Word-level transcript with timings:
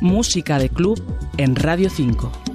Música 0.00 0.58
de 0.58 0.68
club 0.68 1.02
en 1.36 1.54
Radio 1.56 1.90
5. 1.90 2.47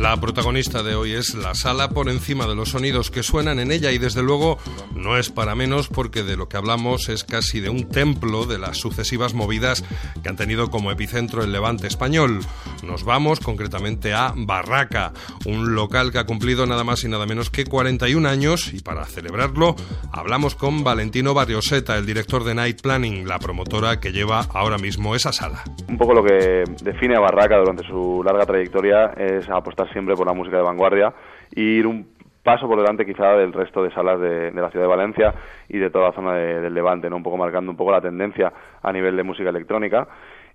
La 0.00 0.16
protagonista 0.16 0.82
de 0.82 0.94
hoy 0.94 1.12
es 1.12 1.34
la 1.34 1.54
sala 1.54 1.90
por 1.90 2.08
encima 2.08 2.46
de 2.46 2.54
los 2.54 2.70
sonidos 2.70 3.10
que 3.10 3.22
suenan 3.22 3.58
en 3.58 3.70
ella 3.70 3.92
y 3.92 3.98
desde 3.98 4.22
luego 4.22 4.56
no 4.96 5.18
es 5.18 5.28
para 5.28 5.54
menos 5.54 5.88
porque 5.88 6.22
de 6.22 6.38
lo 6.38 6.48
que 6.48 6.56
hablamos 6.56 7.10
es 7.10 7.22
casi 7.22 7.60
de 7.60 7.68
un 7.68 7.86
templo 7.86 8.46
de 8.46 8.56
las 8.56 8.78
sucesivas 8.78 9.34
movidas 9.34 9.84
que 10.22 10.30
han 10.30 10.36
tenido 10.36 10.70
como 10.70 10.90
epicentro 10.90 11.44
el 11.44 11.52
levante 11.52 11.86
español. 11.86 12.40
Nos 12.82 13.04
vamos 13.04 13.40
concretamente 13.40 14.14
a 14.14 14.32
Barraca, 14.34 15.12
un 15.44 15.74
local 15.74 16.12
que 16.12 16.18
ha 16.18 16.24
cumplido 16.24 16.64
nada 16.64 16.82
más 16.82 17.04
y 17.04 17.08
nada 17.08 17.26
menos 17.26 17.50
que 17.50 17.66
41 17.66 18.26
años 18.26 18.72
y 18.72 18.80
para 18.80 19.04
celebrarlo 19.04 19.76
hablamos 20.12 20.54
con 20.54 20.82
Valentino 20.82 21.34
Barrioseta, 21.34 21.98
el 21.98 22.06
director 22.06 22.44
de 22.44 22.54
Night 22.54 22.80
Planning, 22.80 23.28
la 23.28 23.38
promotora 23.38 24.00
que 24.00 24.12
lleva 24.12 24.46
ahora 24.54 24.78
mismo 24.78 25.14
esa 25.14 25.30
sala. 25.30 25.62
Un 25.90 25.98
poco 25.98 26.14
lo 26.14 26.24
que 26.24 26.64
define 26.82 27.16
a 27.16 27.20
Barraca 27.20 27.58
durante 27.58 27.86
su 27.86 28.22
larga 28.24 28.46
trayectoria 28.46 29.12
es 29.18 29.46
apostar 29.50 29.89
siempre 29.92 30.14
por 30.14 30.26
la 30.26 30.32
música 30.32 30.56
de 30.56 30.62
vanguardia 30.62 31.12
e 31.54 31.60
ir 31.60 31.86
un 31.86 32.06
paso 32.42 32.66
por 32.66 32.78
delante 32.78 33.04
quizá 33.04 33.36
del 33.36 33.52
resto 33.52 33.82
de 33.82 33.90
salas 33.92 34.20
de, 34.20 34.50
la 34.52 34.70
ciudad 34.70 34.84
de 34.84 34.96
Valencia 34.96 35.34
y 35.68 35.78
de 35.78 35.90
toda 35.90 36.08
la 36.08 36.12
zona 36.12 36.34
del 36.34 36.72
Levante, 36.72 37.10
¿no? 37.10 37.16
un 37.16 37.22
poco 37.22 37.36
marcando 37.36 37.70
un 37.70 37.76
poco 37.76 37.92
la 37.92 38.00
tendencia 38.00 38.52
a 38.82 38.92
nivel 38.92 39.16
de 39.16 39.22
música 39.22 39.50
electrónica. 39.50 40.06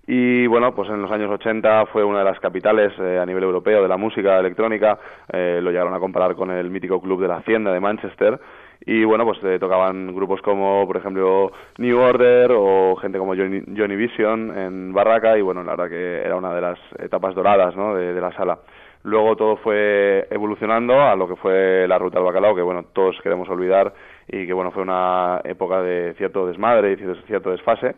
Y 0.08 0.46
bueno, 0.46 0.72
pues 0.72 0.88
en 0.88 1.02
los 1.02 1.10
años 1.10 1.30
80 1.32 1.86
fue 1.86 2.04
una 2.04 2.20
de 2.20 2.24
las 2.24 2.38
capitales 2.38 2.92
eh, 3.00 3.18
a 3.20 3.26
nivel 3.26 3.42
europeo 3.42 3.82
de 3.82 3.88
la 3.88 3.96
música 3.96 4.38
electrónica, 4.38 4.98
eh, 5.32 5.58
lo 5.60 5.70
llegaron 5.70 5.94
a 5.94 5.98
comparar 5.98 6.36
con 6.36 6.52
el 6.52 6.70
mítico 6.70 7.00
club 7.00 7.20
de 7.22 7.28
la 7.28 7.38
Hacienda 7.38 7.72
de 7.72 7.80
Manchester, 7.80 8.38
y 8.84 9.04
bueno, 9.04 9.24
pues 9.24 9.42
eh, 9.42 9.58
tocaban 9.58 10.14
grupos 10.14 10.40
como, 10.42 10.86
por 10.86 10.96
ejemplo, 10.96 11.50
New 11.78 11.98
Order 11.98 12.52
o 12.52 12.94
gente 12.96 13.18
como 13.18 13.34
Johnny, 13.34 13.62
Johnny, 13.76 13.96
Vision 13.96 14.56
en 14.56 14.92
Barraca, 14.92 15.36
y 15.36 15.42
bueno, 15.42 15.64
la 15.64 15.72
verdad 15.72 15.88
que 15.88 16.20
era 16.20 16.36
una 16.36 16.54
de 16.54 16.60
las 16.60 16.78
etapas 17.00 17.34
doradas 17.34 17.74
¿no? 17.74 17.96
de 17.96 18.20
la 18.20 18.30
sala. 18.32 18.58
Luego 19.06 19.36
todo 19.36 19.56
fue 19.58 20.26
evolucionando 20.32 21.00
a 21.00 21.14
lo 21.14 21.28
que 21.28 21.36
fue 21.36 21.86
la 21.86 21.96
ruta 21.96 22.18
del 22.18 22.26
bacalao, 22.26 22.56
que 22.56 22.60
bueno, 22.60 22.86
todos 22.92 23.16
queremos 23.22 23.48
olvidar 23.48 23.94
y 24.26 24.48
que 24.48 24.52
bueno, 24.52 24.72
fue 24.72 24.82
una 24.82 25.40
época 25.44 25.80
de 25.80 26.14
cierto 26.14 26.44
desmadre 26.44 26.94
y 26.94 26.96
cierto 27.28 27.52
desfase. 27.52 27.94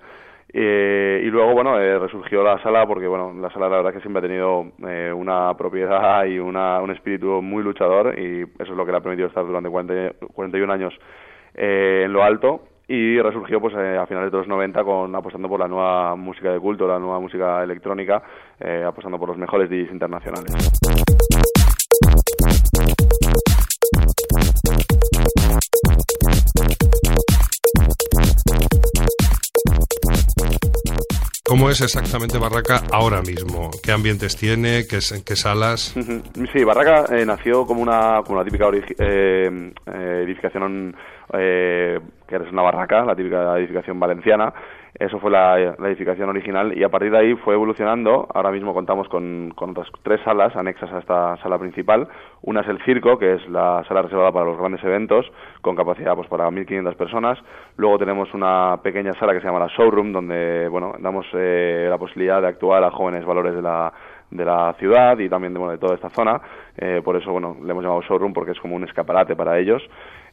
Eh, 0.52 1.22
y 1.24 1.30
luego, 1.30 1.54
bueno, 1.54 1.80
eh, 1.80 1.98
resurgió 1.98 2.42
la 2.42 2.62
sala 2.62 2.86
porque, 2.86 3.06
bueno, 3.06 3.32
la 3.40 3.48
sala 3.50 3.70
la 3.70 3.76
verdad 3.78 3.94
que 3.94 4.00
siempre 4.00 4.18
ha 4.18 4.28
tenido 4.28 4.66
eh, 4.86 5.10
una 5.10 5.56
propiedad 5.56 6.26
y 6.26 6.38
una, 6.38 6.82
un 6.82 6.90
espíritu 6.90 7.40
muy 7.40 7.62
luchador 7.62 8.18
y 8.18 8.42
eso 8.42 8.72
es 8.72 8.76
lo 8.76 8.84
que 8.84 8.92
le 8.92 8.98
ha 8.98 9.00
permitido 9.00 9.28
estar 9.28 9.46
durante 9.46 9.70
40, 9.70 10.26
41 10.34 10.70
años 10.70 10.92
en 11.54 12.12
lo 12.12 12.22
alto 12.22 12.60
y 12.88 13.20
resurgió 13.20 13.60
pues 13.60 13.74
a 13.74 14.06
finales 14.06 14.32
de 14.32 14.38
los 14.38 14.48
90 14.48 14.82
con 14.82 15.14
apostando 15.14 15.48
por 15.48 15.60
la 15.60 15.68
nueva 15.68 16.16
música 16.16 16.50
de 16.52 16.58
culto, 16.58 16.88
la 16.88 16.98
nueva 16.98 17.20
música 17.20 17.62
electrónica, 17.62 18.22
apostando 18.86 19.18
por 19.18 19.28
los 19.28 19.38
mejores 19.38 19.68
DJs 19.68 19.92
internacionales. 19.92 20.54
¿Cómo 31.48 31.70
es 31.70 31.80
exactamente 31.80 32.36
Barraca 32.36 32.82
ahora 32.92 33.22
mismo? 33.22 33.70
¿Qué 33.82 33.90
ambientes 33.90 34.36
tiene? 34.36 34.84
¿Qué, 34.86 35.00
salas? 35.00 35.94
Sí, 36.52 36.62
Barraca 36.62 37.06
eh, 37.16 37.24
nació 37.24 37.64
como 37.64 37.80
una, 37.80 38.20
como 38.22 38.38
la 38.38 38.44
típica 38.44 38.68
eh, 38.68 39.72
eh, 39.86 40.22
edificación 40.26 40.94
eh, 41.32 41.98
que 42.26 42.36
es 42.36 42.52
una 42.52 42.62
barraca, 42.62 43.02
la 43.02 43.16
típica 43.16 43.58
edificación 43.58 43.98
valenciana. 43.98 44.52
Eso 44.98 45.20
fue 45.20 45.30
la, 45.30 45.58
edificación 45.58 46.28
original 46.28 46.76
y 46.76 46.82
a 46.82 46.88
partir 46.88 47.12
de 47.12 47.18
ahí 47.18 47.34
fue 47.36 47.54
evolucionando. 47.54 48.26
Ahora 48.34 48.50
mismo 48.50 48.74
contamos 48.74 49.08
con, 49.08 49.52
con, 49.54 49.70
otras 49.70 49.86
tres 50.02 50.20
salas 50.24 50.56
anexas 50.56 50.92
a 50.92 50.98
esta 50.98 51.36
sala 51.36 51.56
principal. 51.58 52.08
Una 52.42 52.62
es 52.62 52.68
el 52.68 52.82
circo, 52.82 53.16
que 53.16 53.34
es 53.34 53.48
la 53.48 53.84
sala 53.86 54.02
reservada 54.02 54.32
para 54.32 54.46
los 54.46 54.58
grandes 54.58 54.82
eventos, 54.82 55.30
con 55.60 55.76
capacidad 55.76 56.16
pues, 56.16 56.28
para 56.28 56.50
1.500 56.50 56.96
personas. 56.96 57.38
Luego 57.76 57.96
tenemos 57.98 58.34
una 58.34 58.80
pequeña 58.82 59.12
sala 59.14 59.34
que 59.34 59.40
se 59.40 59.46
llama 59.46 59.60
la 59.60 59.68
showroom, 59.68 60.12
donde 60.12 60.66
bueno, 60.68 60.94
damos 60.98 61.26
eh, 61.32 61.86
la 61.88 61.98
posibilidad 61.98 62.40
de 62.40 62.48
actuar 62.48 62.82
a 62.82 62.90
jóvenes 62.90 63.24
valores 63.24 63.54
de 63.54 63.62
la 63.62 63.92
de 64.30 64.44
la 64.44 64.74
ciudad 64.78 65.18
y 65.18 65.28
también 65.28 65.54
de, 65.54 65.58
bueno, 65.58 65.72
de 65.72 65.78
toda 65.78 65.94
esta 65.94 66.10
zona. 66.10 66.40
Eh, 66.76 67.00
por 67.04 67.16
eso, 67.16 67.32
bueno, 67.32 67.56
le 67.62 67.70
hemos 67.70 67.82
llamado 67.82 68.02
showroom 68.02 68.32
porque 68.32 68.52
es 68.52 68.60
como 68.60 68.76
un 68.76 68.84
escaparate 68.84 69.34
para 69.36 69.58
ellos, 69.58 69.82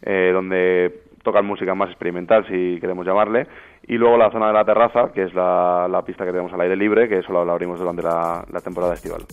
eh, 0.01 0.31
donde 0.33 1.03
tocan 1.25 1.45
música 1.45 1.75
más 1.75 1.89
experimental, 1.89 2.45
si 2.47 2.79
queremos 2.79 3.05
llamarle, 3.05 3.47
y 3.85 3.97
luego 3.97 4.15
la 4.15 4.31
zona 4.31 4.47
de 4.47 4.53
la 4.53 4.63
terraza, 4.63 5.11
que 5.13 5.23
es 5.23 5.33
la, 5.33 5.87
la 5.89 6.03
pista 6.03 6.23
que 6.23 6.31
tenemos 6.31 6.53
al 6.53 6.61
aire 6.61 6.77
libre, 6.77 7.09
que 7.09 7.19
eso 7.19 7.33
lo 7.33 7.51
abrimos 7.51 7.79
durante 7.79 8.03
la, 8.03 8.45
la 8.49 8.61
temporada 8.61 8.93
estival. 8.93 9.23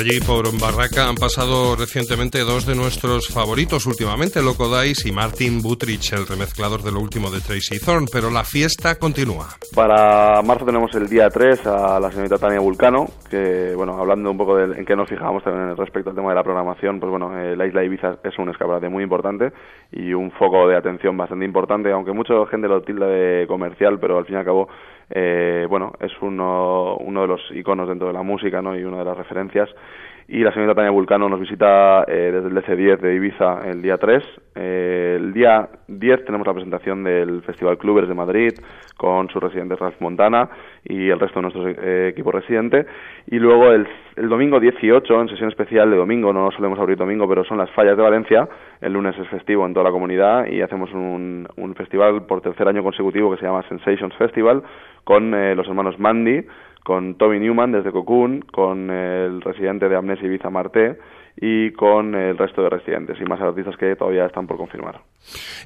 Allí, 0.00 0.18
por 0.20 0.48
Barraca, 0.58 1.08
han 1.10 1.16
pasado 1.16 1.76
recientemente 1.76 2.40
dos 2.40 2.64
de 2.64 2.74
nuestros 2.74 3.28
favoritos 3.28 3.84
últimamente, 3.84 4.40
Loco 4.40 4.64
Dice 4.80 5.10
y 5.10 5.12
Martin 5.12 5.60
Butrich, 5.60 6.14
el 6.14 6.26
remezclador 6.26 6.80
de 6.80 6.90
lo 6.90 7.00
último 7.00 7.30
de 7.30 7.40
Tracy 7.40 7.78
Thorn, 7.78 8.06
pero 8.10 8.30
la 8.30 8.42
fiesta 8.42 8.94
continúa. 8.98 9.48
Para 9.74 10.40
marzo 10.40 10.64
tenemos 10.64 10.94
el 10.94 11.06
día 11.06 11.28
3 11.28 11.66
a 11.66 12.00
la 12.00 12.10
señorita 12.10 12.38
Tania 12.38 12.60
Vulcano, 12.60 13.08
que, 13.28 13.74
bueno, 13.76 13.98
hablando 13.98 14.30
un 14.30 14.38
poco 14.38 14.56
de 14.56 14.78
en 14.78 14.86
qué 14.86 14.96
nos 14.96 15.08
fijamos 15.08 15.44
también 15.44 15.76
respecto 15.76 16.08
al 16.08 16.16
tema 16.16 16.30
de 16.30 16.36
la 16.36 16.44
programación, 16.44 16.98
pues 16.98 17.10
bueno, 17.10 17.38
eh, 17.38 17.54
la 17.54 17.66
isla 17.66 17.84
Ibiza 17.84 18.16
es 18.24 18.38
un 18.38 18.48
escaparate 18.48 18.88
muy 18.88 19.04
importante 19.04 19.52
y 19.92 20.14
un 20.14 20.30
foco 20.30 20.66
de 20.66 20.78
atención 20.78 21.14
bastante 21.18 21.44
importante, 21.44 21.92
aunque 21.92 22.12
mucha 22.12 22.32
gente 22.50 22.68
lo 22.68 22.80
tilda 22.80 23.06
de 23.06 23.46
comercial, 23.46 23.98
pero 24.00 24.16
al 24.16 24.24
fin 24.24 24.36
y 24.36 24.38
al 24.38 24.46
cabo 24.46 24.68
eh, 25.10 25.66
bueno, 25.68 25.92
es 26.00 26.12
uno, 26.20 26.96
uno 26.96 27.22
de 27.22 27.28
los 27.28 27.40
iconos 27.52 27.88
dentro 27.88 28.06
de 28.06 28.12
la 28.12 28.22
música 28.22 28.62
¿no? 28.62 28.76
y 28.76 28.84
una 28.84 28.98
de 28.98 29.04
las 29.04 29.16
referencias. 29.16 29.68
Y 30.32 30.44
la 30.44 30.52
señorita 30.52 30.76
Tania 30.76 30.92
Vulcano 30.92 31.28
nos 31.28 31.40
visita 31.40 32.04
eh, 32.06 32.30
desde 32.32 32.46
el 32.46 32.54
DC10 32.54 33.00
de 33.00 33.14
Ibiza 33.16 33.68
el 33.68 33.82
día 33.82 33.96
3. 33.96 34.22
Eh, 34.54 35.16
el 35.18 35.32
día 35.32 35.68
10 35.88 36.24
tenemos 36.24 36.46
la 36.46 36.52
presentación 36.52 37.02
del 37.02 37.42
Festival 37.42 37.76
Clubers 37.78 38.06
de 38.06 38.14
Madrid 38.14 38.52
con 38.96 39.28
su 39.28 39.40
residente 39.40 39.74
Ralph 39.74 40.00
Montana 40.00 40.48
y 40.84 41.08
el 41.08 41.18
resto 41.18 41.40
de 41.40 41.42
nuestro 41.42 41.68
eh, 41.68 42.10
equipo 42.10 42.30
residente. 42.30 42.86
Y 43.26 43.40
luego 43.40 43.72
el, 43.72 43.88
el, 44.14 44.28
domingo 44.28 44.60
18, 44.60 45.20
en 45.20 45.28
sesión 45.30 45.48
especial 45.48 45.90
de 45.90 45.96
domingo, 45.96 46.32
no 46.32 46.52
solemos 46.52 46.78
abrir 46.78 46.96
domingo, 46.96 47.28
pero 47.28 47.42
son 47.42 47.58
las 47.58 47.70
fallas 47.72 47.96
de 47.96 48.02
Valencia. 48.04 48.48
El 48.80 48.94
lunes 48.94 49.16
es 49.18 49.28
festivo 49.28 49.66
en 49.66 49.74
toda 49.74 49.84
la 49.84 49.90
comunidad 49.90 50.46
y 50.46 50.62
hacemos 50.62 50.92
un, 50.92 51.46
un 51.56 51.74
festival 51.74 52.26
por 52.26 52.40
tercer 52.40 52.66
año 52.66 52.82
consecutivo 52.82 53.30
que 53.30 53.38
se 53.38 53.46
llama 53.46 53.62
Sensations 53.68 54.14
Festival 54.16 54.62
con 55.04 55.30
los 55.30 55.66
hermanos 55.66 55.98
Mandy 55.98 56.46
con 56.84 57.16
Tommy 57.16 57.38
Newman 57.38 57.72
desde 57.72 57.92
Cocoon, 57.92 58.40
con 58.40 58.90
el 58.90 59.40
residente 59.42 59.88
de 59.88 59.96
Amnesia 59.96 60.26
Ibiza 60.26 60.50
Marté 60.50 60.98
y 61.36 61.72
con 61.72 62.14
el 62.14 62.36
resto 62.36 62.62
de 62.62 62.70
residentes 62.70 63.18
y 63.20 63.24
más 63.24 63.40
artistas 63.40 63.76
que 63.76 63.96
todavía 63.96 64.26
están 64.26 64.46
por 64.46 64.56
confirmar. 64.56 65.00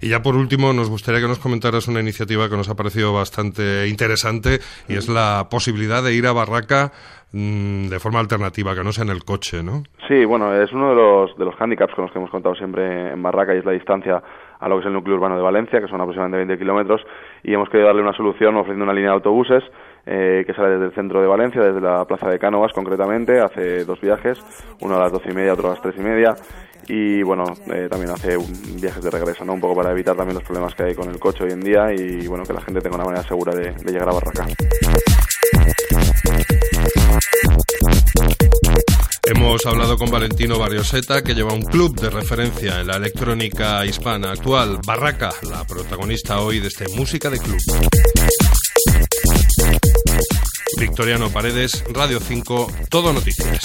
Y 0.01 0.11
ya 0.11 0.23
por 0.23 0.37
último, 0.37 0.73
nos 0.73 0.91
gustaría 0.91 1.21
que 1.21 1.29
nos 1.29 1.39
comentaras 1.39 1.89
una 1.89 2.01
iniciativa 2.01 2.49
que 2.49 2.57
nos 2.57 2.69
ha 2.69 2.75
parecido 2.75 3.13
bastante 3.13 3.89
interesante 3.89 4.59
y 4.89 4.97
es 4.97 5.09
la 5.09 5.49
posibilidad 5.51 6.03
de 6.03 6.15
ir 6.15 6.27
a 6.27 6.33
Barraca 6.33 6.93
mm, 7.33 7.89
de 7.89 7.99
forma 7.99 8.21
alternativa, 8.21 8.75
que 8.75 8.85
no 8.85 8.93
sea 8.93 9.05
en 9.05 9.11
el 9.11 9.25
coche, 9.25 9.63
¿no? 9.63 9.83
Sí, 10.09 10.25
bueno, 10.25 10.55
es 10.55 10.73
uno 10.73 10.91
de 10.91 10.97
los, 10.97 11.39
de 11.39 11.45
los 11.45 11.55
handicaps 11.59 11.95
con 11.95 12.05
los 12.05 12.13
que 12.13 12.19
hemos 12.19 12.31
contado 12.31 12.55
siempre 12.55 13.13
en 13.13 13.23
Barraca 13.23 13.55
y 13.55 13.59
es 13.59 13.65
la 13.65 13.73
distancia 13.73 14.23
a 14.61 14.69
lo 14.69 14.77
que 14.77 14.81
es 14.81 14.87
el 14.87 14.93
núcleo 14.93 15.17
urbano 15.17 15.37
de 15.37 15.43
Valencia, 15.43 15.81
que 15.81 15.89
son 15.89 16.01
aproximadamente 16.01 16.47
20 16.47 16.59
kilómetros, 16.59 17.01
y 17.43 17.53
hemos 17.53 17.69
querido 17.69 17.89
darle 17.89 18.03
una 18.03 18.17
solución 18.17 18.57
ofreciendo 18.57 18.85
una 18.85 18.95
línea 18.95 19.11
de 19.11 19.17
autobuses 19.17 19.63
eh, 20.07 20.45
que 20.47 20.55
sale 20.55 20.71
desde 20.71 20.87
el 20.87 20.95
centro 20.95 21.21
de 21.21 21.27
Valencia, 21.27 21.63
desde 21.63 21.81
la 21.81 22.05
plaza 22.05 22.29
de 22.29 22.39
Cánovas 22.39 22.73
concretamente, 22.73 23.41
hace 23.41 23.85
dos 23.85 24.01
viajes, 24.01 24.39
uno 24.81 24.97
a 24.97 25.01
las 25.01 25.13
doce 25.13 25.31
y 25.31 25.35
media, 25.35 25.53
otro 25.55 25.69
a 25.69 25.75
las 25.75 25.83
tres 25.83 25.95
y 25.99 26.03
media, 26.03 26.35
y 26.87 27.23
bueno, 27.23 27.45
eh, 27.73 27.89
también 27.91 28.11
hace 28.11 28.37
viajes 28.81 29.03
de 29.03 29.11
regreso, 29.11 29.45
¿no? 29.45 29.55
Un 29.55 29.61
poco 29.61 29.77
para 29.77 29.93
evitar 29.93 30.17
también 30.17 30.35
los 30.35 30.45
problemas 30.45 30.75
que 30.75 30.85
hay 30.85 30.95
con 30.95 31.09
el 31.09 31.19
coche 31.19 31.45
hoy 31.45 31.53
en 31.53 31.61
día 31.61 31.93
y 31.93 32.27
bueno, 32.27 32.45
que 32.45 32.53
la 32.53 32.61
gente 32.61 32.81
tenga 32.81 32.97
una 32.97 33.07
manera 33.07 33.27
segura 33.27 33.55
de, 33.55 33.73
de 33.73 33.93
llegar 33.93 34.09
a 34.09 34.13
Barraca. 34.13 34.47
Hemos 39.27 39.65
hablado 39.65 39.97
con 39.97 40.11
Valentino 40.11 40.59
Barrioseta, 40.59 41.23
que 41.23 41.35
lleva 41.35 41.55
un 41.55 41.63
club 41.63 41.99
de 41.99 42.11
referencia 42.11 42.81
en 42.81 42.89
la 42.89 42.97
electrónica 42.97 43.87
hispana 43.87 44.33
actual, 44.33 44.81
Barraca, 44.87 45.31
la 45.49 45.65
protagonista 45.65 46.41
hoy 46.41 46.61
de 46.61 46.69
este 46.69 46.85
Música 46.95 47.31
de 47.31 47.39
Club. 47.39 47.57
Victoriano 50.79 51.31
Paredes, 51.31 51.85
Radio 51.93 52.21
5, 52.21 52.71
Todo 52.89 53.13
Noticias. 53.13 53.61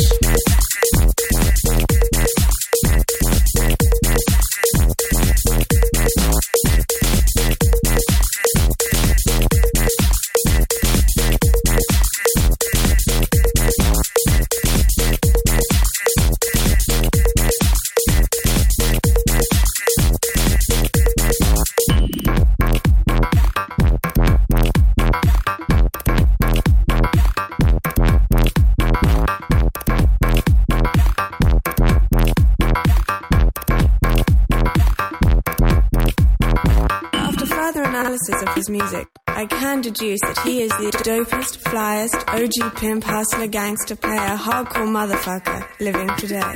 Analysis 37.76 38.42
of 38.42 38.56
his 38.56 38.70
music, 38.70 39.08
I 39.28 39.46
can 39.46 39.82
deduce 39.82 40.20
that 40.22 40.40
he 40.40 40.62
is 40.62 40.72
the 40.72 40.92
dopest, 41.04 41.62
flyest, 41.64 42.18
OG 42.28 42.76
pimp, 42.76 43.04
hustler, 43.04 43.48
gangster 43.48 43.96
player, 43.96 44.36
hardcore 44.36 44.88
motherfucker 44.88 45.66
living 45.80 46.10
today. 46.18 46.56